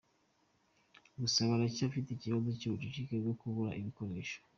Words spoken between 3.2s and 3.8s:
no kubura